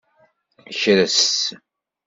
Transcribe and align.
Kres. 0.79 1.19